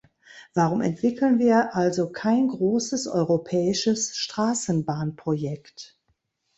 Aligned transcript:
Warum 0.55 0.81
entwickeln 0.81 1.37
wir 1.37 1.75
also 1.75 2.09
kein 2.11 2.47
großes 2.47 3.05
europäisches 3.05 4.17
Straßenbahnprojekt? 4.17 5.95